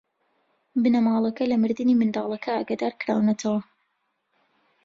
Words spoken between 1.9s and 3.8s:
منداڵەکە ئاگادار کراونەتەوە.